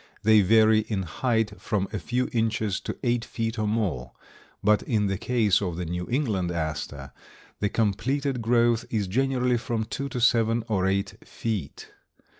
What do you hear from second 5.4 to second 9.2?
of the New England Aster, the completed growth is